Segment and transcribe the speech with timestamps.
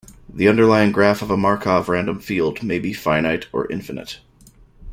[0.27, 4.19] The underlying graph of a Markov random field may be finite or infinite.